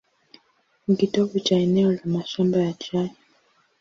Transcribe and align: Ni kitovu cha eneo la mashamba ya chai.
Ni 0.87 0.95
kitovu 0.95 1.39
cha 1.39 1.55
eneo 1.55 1.91
la 1.91 2.01
mashamba 2.05 2.57
ya 2.59 2.73
chai. 2.73 3.11